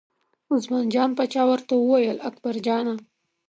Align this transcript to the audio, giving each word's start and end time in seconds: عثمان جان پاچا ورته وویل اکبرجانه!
عثمان 0.53 0.85
جان 0.93 1.09
پاچا 1.17 1.41
ورته 1.47 1.73
وویل 1.77 2.17
اکبرجانه! 2.29 2.93